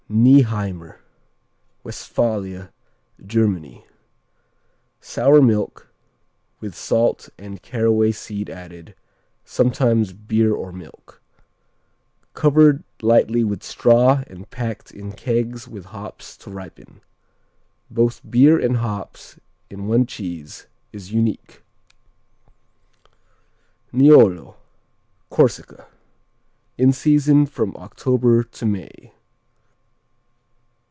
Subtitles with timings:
[0.13, 0.97] Nieheimer
[1.85, 2.73] Westphalia,
[3.25, 3.85] Germany
[4.99, 5.87] Sour milk;
[6.59, 8.93] with salt and caraway seed added,
[9.45, 11.21] sometimes beer or milk.
[12.33, 16.99] Covered lightly with straw and packed in kegs with hops to ripen.
[17.89, 19.39] Both beer and hops
[19.69, 21.63] in one cheese is unique.
[23.93, 24.57] Niolo
[25.29, 25.87] Corsica
[26.77, 29.13] In season from October to May.